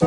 [0.00, 0.06] フ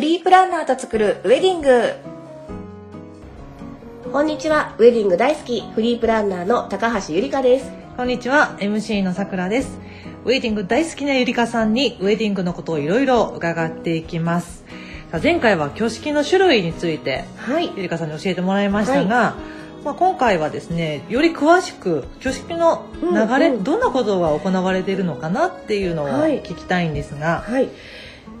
[0.00, 1.92] リープランナーと作るウェディング。
[4.10, 4.74] こんにちは。
[4.78, 5.60] ウェディング大好き。
[5.60, 7.70] フリープランナーの高橋ゆりかです。
[7.96, 8.56] こんにちは。
[8.58, 9.78] MC のさくらです。
[10.24, 14.64] ウェディング大好きなゆりかさんにウェディングのことをいろいろ伺っていきます
[15.10, 17.72] さあ前回は挙式の種類についてはい。
[17.76, 19.36] ゆりかさんに教えてもらいましたが、
[19.84, 23.56] まあ、今回はですねより詳しく挙式の流れ、うん。
[23.58, 26.42] うんどんなことが行われているのかなっていうのをはい。
[26.42, 27.68] 聞きたいんですが、はい。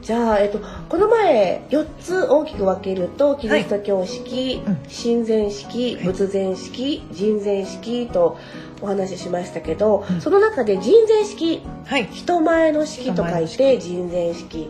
[0.02, 0.60] じゃあ、えっと、
[0.90, 4.76] この前4つ大きく分けるとキリスト教式、うん。
[4.86, 6.04] 神前式はい。
[6.04, 8.38] 仏前式人前式と
[8.82, 10.20] お話ししましたけど、うん。
[10.20, 12.08] その中で人前式はい。
[12.10, 14.68] 人前の式と書い人て人前式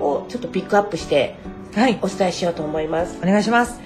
[0.00, 1.36] をちょっとピックアップして
[1.74, 1.98] はい。
[2.02, 3.18] お伝えしようと思います。
[3.22, 3.80] お願いします。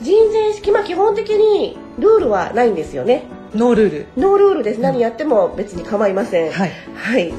[0.00, 3.24] 人前式まあ基本的にルールはないんですよね。
[3.54, 4.06] ノールール。
[4.16, 4.80] ノールールです。
[4.80, 6.52] 何やっても別に構いません。
[6.52, 6.72] はい。
[6.94, 7.30] はい。
[7.30, 7.32] っ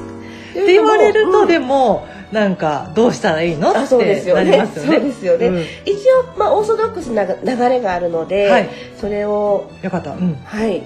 [0.53, 4.45] て言われるとでも、も、なんかどうしたらいいのっあそうですよね。
[4.45, 4.97] てなりますよね。
[4.97, 5.47] そうですよね。
[5.47, 5.61] うん。
[5.85, 8.69] 一応、まあ、オーソドックスな流れがあるので、はい。
[8.99, 10.11] それをよかった。
[10.11, 10.35] うん。
[10.43, 10.83] はい。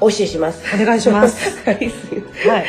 [0.00, 0.62] お教えします。
[0.74, 1.58] お願いします。
[1.66, 1.76] はい。
[1.76, 2.64] はい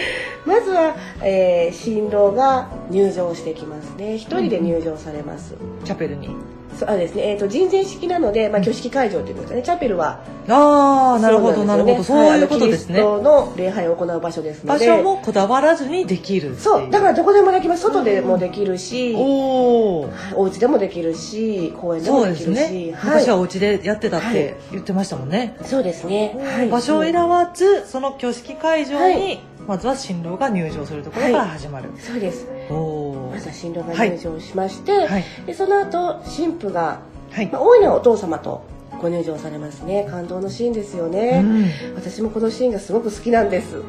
[0.45, 4.15] まずは、えー新郎が入場してきますね。
[4.15, 6.29] 一人で入場されます、チャペルに。
[6.77, 9.63] そうあですね、えー、と人前式なので、まあ、挙式会場っていうんですかね。
[9.63, 12.03] チャペルはああなるほどなるほど。
[12.03, 13.01] そういうことですね。
[13.01, 14.87] はいあの礼拝を行う場所ですので。
[14.87, 17.83] 場所もこだわらずにできるそうだからどこでもできます。
[17.83, 22.91] 外でもできるし、おおはいお家でもできるし公園でもできるし、すね。
[22.93, 23.15] はい。
[23.15, 24.33] 昔はお家でやってたっはい。
[24.33, 25.55] て言ってましたもんね。
[25.63, 31.89] そうですね、はい、場所を選ばずその挙式会場はにまずは新郎が入場するところから始まる。
[31.97, 32.47] そうです。
[32.69, 35.23] まずは新郎が入場しまして、はい。
[35.45, 36.99] でその後新婦が、
[37.31, 37.47] はい。
[37.47, 38.63] まあ、多いのはお父様と
[39.01, 40.07] ご入場されますね。
[40.09, 41.95] 感動のシーンですよね、うん。
[41.95, 43.81] 私もこのシーンがすごく好きなんです。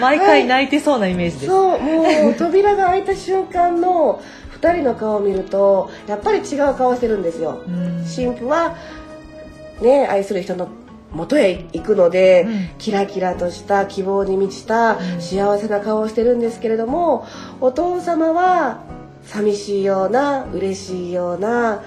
[0.00, 1.46] 毎回泣いてそうなイメージです。
[1.46, 4.20] そうもう 扉が開いた瞬間の
[4.60, 7.62] 2人の顔を見るとやっぱり違う顔してるんですよ。
[7.66, 8.04] うん。
[8.06, 8.76] 新婦は
[9.80, 10.68] ね愛する人の
[11.14, 12.68] 元へ行くので、うん。
[12.78, 15.20] キラキラとした希望に満ちたうん。
[15.20, 17.26] 幸せな顔をしてるんですけれども、
[17.60, 18.82] お父様は
[19.24, 21.82] 寂しいような嬉しいような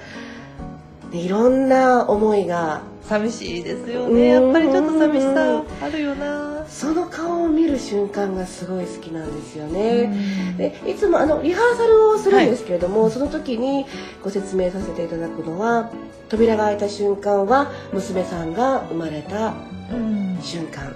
[1.10, 4.28] でいろんな思いが寂しいですよね。
[4.28, 6.64] やっぱりちょっと寂しさあるよな。
[6.68, 10.06] その顔を見る瞬間がすごい好きなんですようね。
[10.06, 10.56] ん。
[10.58, 13.86] でいつもあのリハーサルをするんですけれども、その時に
[14.22, 15.90] ご説明させていただくのは
[16.28, 19.54] 扉が開いた瞬間は娘さんが生まれた
[19.90, 20.94] うん瞬間。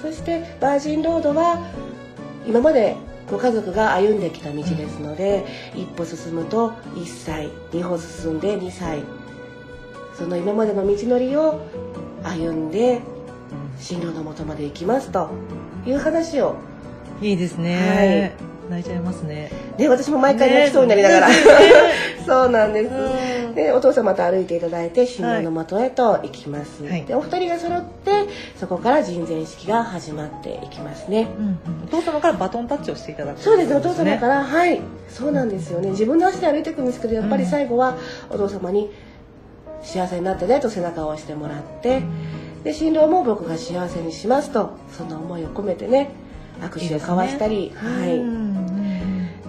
[0.00, 1.58] そしてバージンロードは
[2.46, 2.96] 今まで
[3.28, 9.02] ご家族が歩んできた道ですので、一歩進むと1歳2歩進んで2歳
[10.16, 11.60] その今までの道のりを
[12.22, 13.00] 歩んで
[13.78, 15.30] 進路のもとまで行きますと
[15.86, 16.56] いう話を。
[17.20, 18.34] いいですね、
[18.68, 19.50] 泣いちゃいますね。
[19.76, 21.34] で私も毎回泣きそうになりながら、ね
[22.26, 27.04] そうなんです、うんでお父様と歩いていただいて新郎のもとへと行きます、はい。
[27.04, 31.28] でお二人が揃ってそこから人前式が始まっていきますね。
[31.38, 31.84] うんうん。
[31.84, 33.76] お父様からバトンタッチをしていただくそうですね。
[33.76, 34.80] お父様かららはい。
[35.08, 35.90] そうなんですよね。
[35.90, 37.96] 自分の足で歩いていくんですけどやっぱり最後は
[38.28, 38.90] お父様に
[39.84, 42.02] 幸せになってねと背中を押してもらって、
[42.64, 46.10] で新郎も僕が幸せにしますとその思いを込めてね
[46.60, 48.16] 握手を交わしたりはい、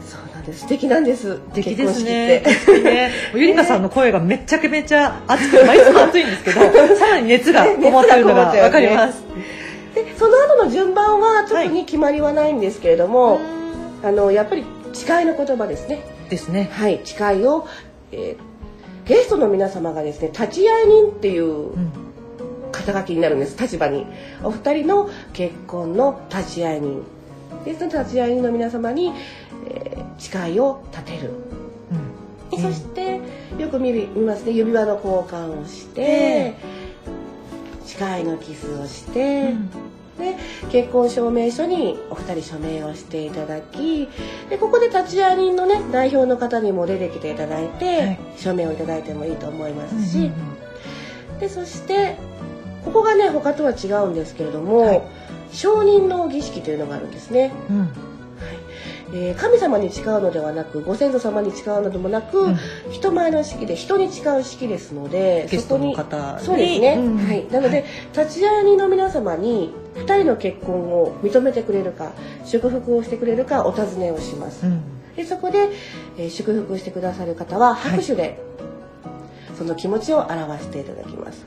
[0.02, 0.62] そうなんです。
[0.62, 1.36] 素敵なんです。
[1.36, 2.42] 素敵ですね。
[2.44, 2.84] 結婚式って。
[2.84, 3.12] ね。
[3.34, 6.62] ゆりかさんの声がめちゃくめちゃ熱く、まあ、いつも熱いんですけど
[6.96, 9.24] さらに熱がこもってるのがわかります、
[9.96, 13.40] でその後の順番は特に決まりはないんですけれども、
[14.04, 16.04] あのやっぱり誓いの言葉ですね。
[16.30, 16.70] ですね。
[16.74, 17.00] はい。
[17.04, 17.68] 誓いを、
[18.12, 18.55] えー
[19.06, 21.92] ゲストの皆様がですね立ち会い人っていううん。
[22.72, 24.06] 肩書きになるんです立場に。
[24.44, 27.04] お二人の結婚の立ち会い人
[27.64, 29.14] でその立ち会い人の皆様に、
[29.70, 31.32] えー誓いを立てる。
[31.92, 32.50] うん。
[32.50, 33.20] でそして
[33.58, 36.56] よく見る見ますね指輪の交換をして、
[37.86, 39.54] 誓いのキスをして、
[40.18, 40.36] で
[40.72, 44.08] 結婚証明書にお二人署名をしていただき
[44.50, 48.20] でここで立ち会い人のね代表の方にも出てきていただいて、はい。
[48.38, 50.32] 署名をいただいてもいいと思いまうんすし、
[51.40, 52.18] でそして
[52.86, 55.02] ここがね他とは違うんですけれども、はい。
[55.52, 57.54] 承認の儀式というのがあるんですね。
[57.70, 57.80] うん。
[57.80, 57.90] うん
[59.14, 62.58] えー神様に誓うのではなくご先祖様に誓うのでもなく、うん。
[62.92, 65.96] 人前の式で人に誓う式ですのでそこ方にに
[66.44, 69.74] そうですね、うんはい、なので、立ち会い人の皆様に
[70.06, 72.12] 2人の結婚を認めてくれるか
[72.46, 74.82] 祝福をしてくれるかお尋ねをします、うん。
[75.16, 75.70] でそこで、
[76.18, 78.40] えー祝福してくださる方は拍手で、
[79.58, 81.46] その気持ちを表していただきます。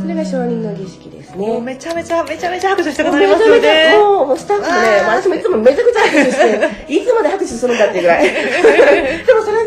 [0.00, 1.46] それが承認の儀式ですね。
[1.48, 3.98] もうめちゃめちゃめちゃめちゃ拍手したくなりますよね。
[3.98, 8.24] もうスタッフもね私もいつもめちゃくちゃ拍手していつまで拍手するんだっていうぐらい。
[9.26, 9.63] でもそれ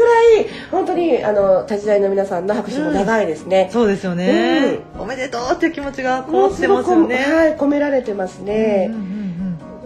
[1.08, 7.16] にあの立ち会いの皆さんの拍手も長いですね、そうですよね、おめでとうっていう気持ちがこもってますよね。
[7.16, 8.90] はい込められてますね。
[8.92, 9.18] うん、うん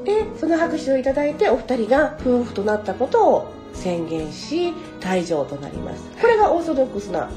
[0.03, 6.03] でその拍手をいただいてお二人が夫婦となったことを宣言し退場となります。
[6.19, 7.29] これがオーソドックスな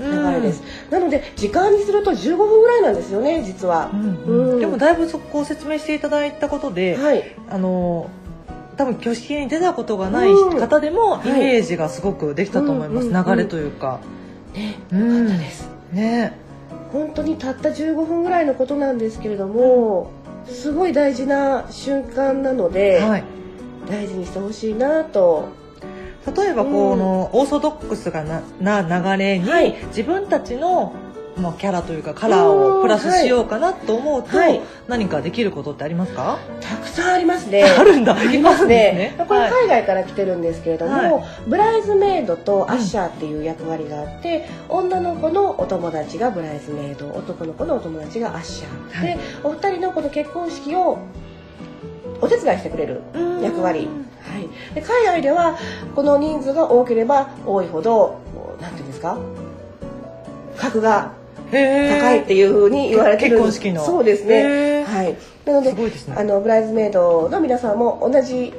[0.00, 0.10] うん。
[0.10, 3.90] 流れです、なので時間にすると15分ぐらいなんですよね実は。
[3.92, 4.50] う、んうん。
[4.54, 4.60] うん。
[4.60, 7.36] でもだいぶそこを説明していただいたことで、はい。
[7.50, 8.08] あの
[8.78, 10.58] 多分挙式に出たことがないうん。
[10.58, 11.40] 方でもイはい。
[11.40, 14.00] メージがすごくできたと思います、流れというか、
[14.54, 15.24] ねうん。
[15.24, 15.68] よかったです。
[15.92, 16.32] ね。
[16.92, 20.10] 本当にたった15分ぐらいのことなんですけれども
[20.46, 23.24] すごい大事な瞬間なので、はい。
[23.90, 25.48] 大事にしてほしいなと。
[26.36, 26.98] 例えばこうん。
[26.98, 29.74] のオーソドックスがなな流れに、はい。
[29.88, 30.92] 自分たちの、
[31.38, 34.60] まあ、キャラというかカラーをプラスしようかなと思うと、はい。
[34.88, 37.64] 何かできることってありますか、たくさんありますね。
[37.78, 38.14] あるんだ。
[38.18, 39.14] ありますね。
[39.16, 39.24] ね。
[39.26, 39.50] これはい。
[39.52, 41.24] 海外から来てるんですけれども、はい。
[41.46, 49.16] ブライズメイドとアッシャーっていう役割があって、女の子のお友達がブライズメイド男の子のお友達がアッシャー、はい。
[49.16, 50.98] でお二人のこの結婚式を
[52.20, 53.00] お手伝いしてくれる
[53.42, 53.88] 役割、
[54.22, 55.56] はい、で海外では
[55.94, 58.16] この人数が多ければ多いほど
[58.60, 59.16] なんていうんですか？
[60.56, 61.12] 格が
[61.50, 63.84] 高いっていうふうに言われてる結婚式の。
[63.84, 64.84] そうですね。
[64.84, 65.16] はい。
[65.44, 65.92] なのでね。
[66.16, 68.52] あのブライズメイドの皆さんも同じ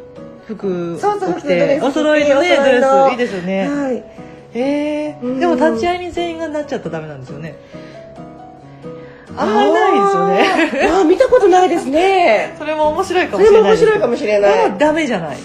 [0.48, 3.96] 服そうそう服ドレス着てお揃いのねドレスいいですよね、はい。
[3.96, 4.04] へ
[4.56, 5.40] えうん。
[5.40, 7.56] でも立ち会いに全員がなっちゃったらダメなんですよね。
[9.38, 10.84] あんまりないですよね。
[10.92, 12.56] あーあー見たことないですね。
[12.58, 14.78] それも面白いかそもしれない面白いかもしれない。
[14.78, 15.38] ダメじゃない。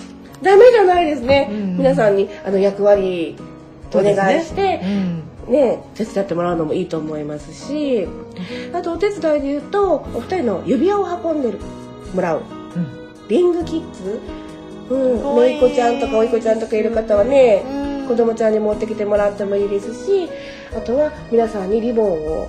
[0.43, 1.76] ダメじゃないですね、うん。
[1.79, 3.37] 皆さんにあの役割
[3.94, 8.06] お願いしてうんね手伝ってもらうのもいいと思いますし
[8.73, 11.58] あとお手伝いで言うとお二人の指輪を運んでる
[12.14, 12.43] もらう。
[12.76, 14.20] うんリングキッズ。
[14.91, 15.61] うん、めい。
[15.61, 18.08] こちゃんとかおいこちゃんとかいる方はね、うん。
[18.08, 20.29] 子供ちゃんに持ってきてもらってもいいですし
[20.76, 22.49] あとは皆さんにリボンを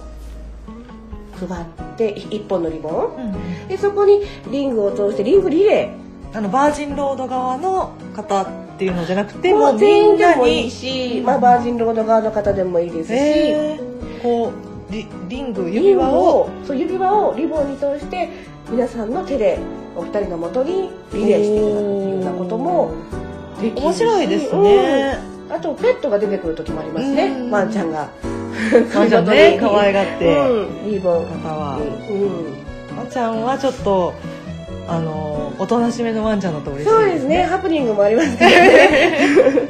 [1.40, 1.66] 配っ
[1.96, 3.32] てい一本のリボン。
[3.32, 3.68] うん。
[3.68, 4.22] でそこに
[4.52, 5.94] リングを通してリングリレ
[6.34, 8.46] あのバージンロード側の方
[8.76, 14.52] っていうのじゃなくてーもうみ全員でんなもいいにし、まあ、バージンロード側の方でもいいですし、へーこ
[14.90, 16.42] うリリング指輪を。
[16.42, 18.30] をそう指輪をリボンに通して
[18.70, 19.60] 皆さんの手で
[19.96, 22.92] お二人のもとにリレーしていただくっていうようなことも
[23.62, 25.54] できるし面白いですね、うん。
[25.54, 27.28] あとペットが出てくる時もありますね。
[27.28, 27.52] うん。
[27.52, 28.10] ワンちゃんが。
[28.94, 31.26] ワンちゃんね 可愛がって、うん、リボン。
[31.26, 31.80] 方は。
[31.80, 32.98] うん。
[32.98, 34.14] ワンちゃんはちょっと
[34.88, 37.44] あのおとなしめのワンちゃんだと嬉しいそうですね。
[37.44, 39.70] ハプニングもありますからね。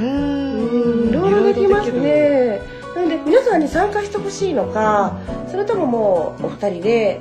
[0.00, 1.10] うん。
[1.10, 2.60] んいろいろできますね。
[2.94, 5.18] なので皆さんに参加してほしいのか
[5.50, 7.20] それとももうお二人で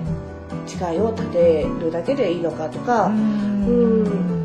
[0.67, 4.41] 誓いを立てるだけでいいのかとうか、ん。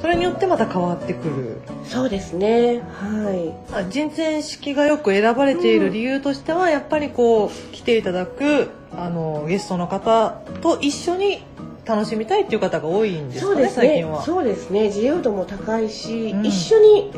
[0.00, 1.60] それによってまた変わってくる。
[1.84, 2.80] そうですね。
[2.80, 3.74] はい。
[3.74, 11.42] あ人選式がよく選ばれている理由としては、やっぱりこう来ていただくあのゲストの方と一緒に
[11.86, 13.86] 楽しみたいっていう方が多いんですかねそうですね。
[13.88, 14.22] 最近は。
[14.22, 14.82] そうですね。
[14.84, 16.46] 自由度も高いし、うん。
[16.46, 17.12] 一緒に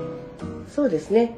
[0.69, 1.37] そうですね、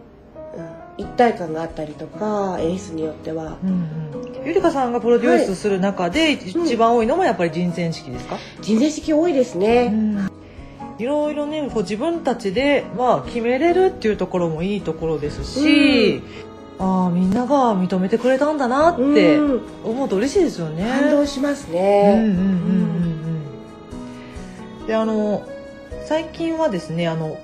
[0.98, 3.56] うん、一体感があったりとか演出によっては。
[3.62, 4.10] うんうん。
[4.44, 9.94] ゆりかさんがプロデュースする中で一番多いのもやっぱり人選式ですか、人選式多いですね、
[10.98, 16.22] いろいろねこう自分たちで、まあ、決めれるっていうところもいいところですし、
[16.78, 19.60] ああみんなが認めてくれたんだなってうん。
[19.84, 20.84] 思うと嬉しいですよね。
[20.88, 23.09] 感動しますうんうんうんね、うんうん
[24.90, 25.46] であの
[26.04, 27.38] 最近はですねあの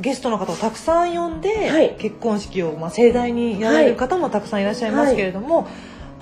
[0.00, 1.96] ゲストの方をたくさん呼んで、はい。
[1.98, 5.66] 結婚式を、まあ、盛大にやられる方もたくさんいらっしゃいますけれども、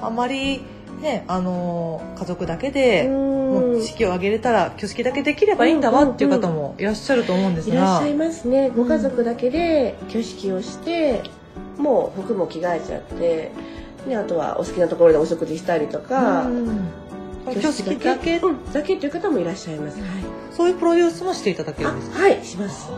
[0.00, 0.62] あまり、
[1.02, 3.82] ね、あの家族だけで、もううん。
[3.82, 7.74] 式を挙げれたら挙式だけできればいいんだわっていう方もいらっしゃると思うんですが。
[7.74, 8.70] いらっしゃいますね。
[8.70, 11.22] ご家族だけで挙式をして
[11.76, 13.52] もう服も着替えちゃって
[14.08, 17.05] であとはお好きなところでお食事したりとか、うん
[17.50, 19.98] 挙式だけ、うんだけという方もいらっしゃいます、
[20.56, 22.10] そういうプロデュースもしていただけるあんです。
[22.10, 22.90] かはいします。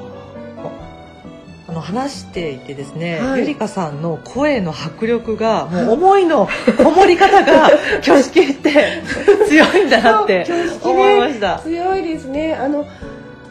[1.68, 3.40] あの話していてですね、はい。
[3.40, 6.48] ゆりかさんの声の迫力がもう思いの
[6.82, 7.66] こもり方が
[8.00, 9.02] 挙式って
[9.48, 10.46] 強いんだなって
[10.82, 11.58] 思いました。
[11.58, 12.54] 強いですね。
[12.54, 12.86] あの、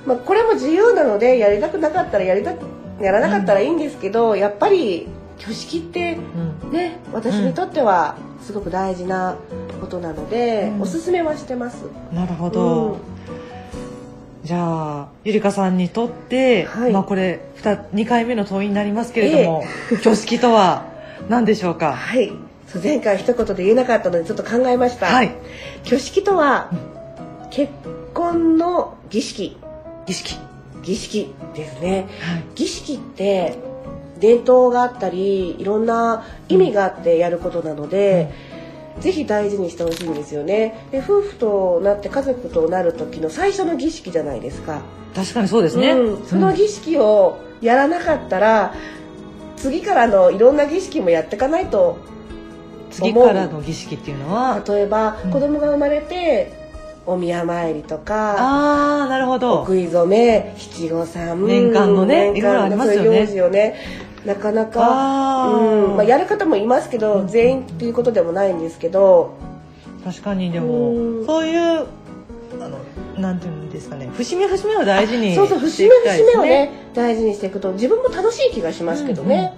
[0.07, 2.65] まあ、これも自由なのでやりたくなかったらやりたく
[2.99, 5.07] やらなかったらいいんですけど、やっぱり
[5.39, 6.17] 挙式って
[6.63, 6.71] うん。
[6.71, 9.35] ね私にとってはすごく大事な
[9.77, 10.81] ことなので、うん。
[10.81, 12.97] おすすめはしてます、なるほど、
[14.43, 16.91] じゃあゆりかさんにとって、はい。
[16.91, 19.63] まあこれ 2, 2回目の問いになりますけれども、
[19.99, 20.85] 挙式とは
[21.29, 21.93] 何でしょうか？
[21.93, 22.31] はい。
[22.67, 25.31] そう前回一言で言えなかったのでちょっと考えました、はい。
[25.85, 26.69] 挙式とは
[27.49, 27.71] 結
[28.13, 29.57] 婚の儀式。
[30.05, 30.37] 儀式。
[30.83, 32.07] 儀式ですね。
[32.19, 32.43] はい。
[32.55, 33.55] 儀式って
[34.19, 38.31] 伝統があったりいろんな意味があってやることなので、
[38.99, 40.87] ぜひ大事にしてほしいんですよね。
[40.91, 44.81] で夫婦となって家族となる時の最初の儀式じゃないですか。
[45.15, 48.73] 確かにそうですね、うん、その儀式をやらなかったら、
[49.55, 51.97] 次からのいろんな儀式もやっていかないと
[52.91, 54.63] 次からの儀式っていうのは？
[54.67, 55.31] 例えば、うん。
[55.31, 56.51] 子供が生まれて
[57.05, 59.59] お宮参りとかああなるほおど。
[59.61, 63.05] 食い初め七五三年間のね年間いろいろありますよね。
[63.05, 63.75] そういう行事をね
[64.27, 65.95] なかなかうん。
[65.95, 69.37] まあ、やる方もいますけど、全員っていうことでもないんですけど。
[70.03, 70.91] 確かにでうも
[71.23, 71.25] ん。
[71.25, 71.87] そういう
[72.59, 72.77] あの
[73.17, 74.09] なんていうんですかね。
[74.13, 75.59] 節目節目を大事にそうそう。
[75.59, 76.49] 節目節目をね。
[76.49, 79.53] ね大事にしていくと自分も楽しい気がしますけどね。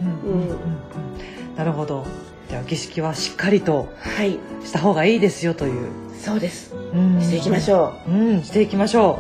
[1.58, 2.06] なるほど。
[2.48, 4.38] じゃあ儀式はしっかりとはい。
[4.64, 6.76] した方がいいですよという、そうです。
[6.76, 7.20] うん。
[7.22, 8.12] していきましょう。
[8.12, 8.44] ん。
[8.44, 9.20] していきましょ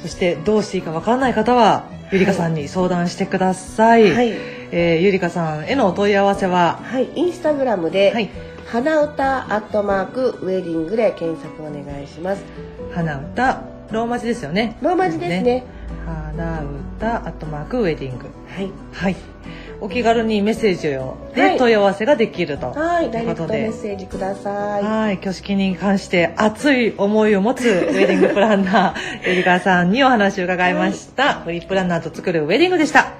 [0.00, 0.02] う。
[0.02, 4.00] そしてどうしていいかわからない方はゆりかさんに相談してくださう。
[4.00, 6.80] い、はいえーゆりかさんへのお問い合わせは？
[6.82, 8.30] はいインスタグラムで、はい
[8.66, 12.42] 花歌アットマークウェディングで検索お願いします。
[12.92, 15.64] 花歌ローマ字ですよねローマ字ですね。
[16.04, 16.62] 花
[16.98, 18.70] 歌アットマークウェディングはい。
[18.92, 19.16] はい
[19.78, 24.82] お気軽にメッセージをはいで問い合わせができると、はい、ということでメッセージください。
[24.82, 31.34] はい、挙式に関して熱い思いを持つウェディングプランナー、エリカさんにお話を伺いました。
[31.42, 33.12] フリープランナーと作るウェディングでした。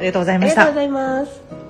[0.00, 0.96] ありがとうございましたありがとうご。
[0.96, 1.69] ざいます。